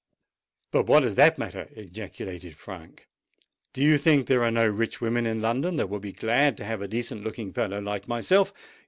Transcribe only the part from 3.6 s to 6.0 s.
"Do you think there are no rich women in London that